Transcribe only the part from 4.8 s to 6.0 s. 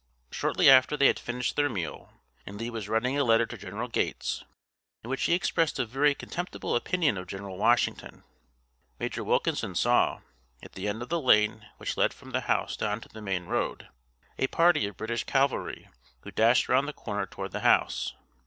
in which he expressed a